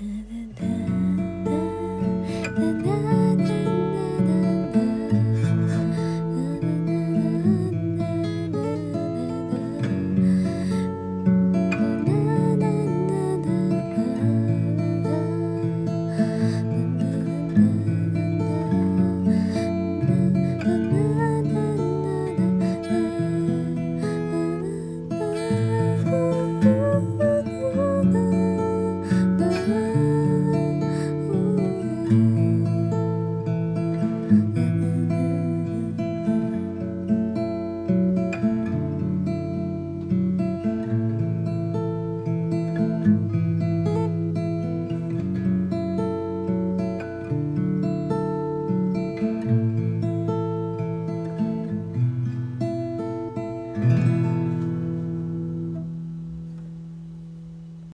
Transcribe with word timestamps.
da, 0.00 0.06
da, 0.56 0.66
da. 0.66 0.79